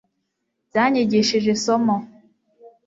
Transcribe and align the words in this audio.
Byanyigishije 0.69 1.47
isomo 1.55 1.95